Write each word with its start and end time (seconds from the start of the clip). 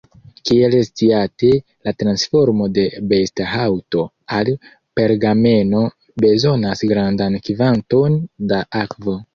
Kiel 0.49 0.75
sciate, 0.85 1.51
la 1.87 1.93
transformo 1.99 2.69
de 2.79 2.87
besta 3.13 3.47
haŭto 3.51 4.07
al 4.39 4.51
pergameno 5.01 5.87
bezonas 6.27 6.87
grandan 6.95 7.43
kvanton 7.51 8.23
da 8.55 8.67
akvo. 8.87 9.23